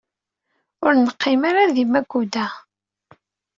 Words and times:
Ur 0.85 0.93
neqqim 0.95 1.41
ara 1.49 1.73
di 1.75 1.83
Makuda. 1.91 2.47